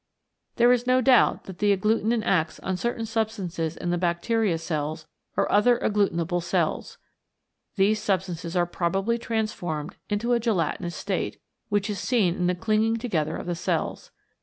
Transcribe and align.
There 0.55 0.71
is 0.71 0.87
no 0.87 0.99
doubt 0.99 1.43
that 1.43 1.59
the 1.59 1.71
agglutinin 1.77 2.23
acts 2.25 2.59
on 2.61 2.75
certain 2.75 3.05
sub 3.05 3.29
stances 3.29 3.77
in 3.77 3.91
the 3.91 3.99
bacteria 3.99 4.57
cells 4.57 5.05
or 5.37 5.51
other 5.51 5.77
agglutinable 5.77 6.41
cells. 6.41 6.97
These 7.75 8.01
substances 8.01 8.55
are 8.55 8.65
probably 8.65 9.19
transformed 9.19 9.97
into 10.09 10.33
a 10.33 10.39
gelatinous 10.39 10.95
state, 10.95 11.39
which 11.69 11.87
is 11.87 11.99
seen 11.99 12.33
in 12.33 12.47
the 12.47 12.55
clinging 12.55 12.97
together 12.97 13.37
of 13.37 13.45
the 13.45 13.53
cells. 13.53 14.09